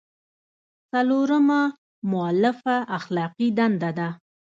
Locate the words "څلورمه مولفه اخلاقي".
0.91-3.47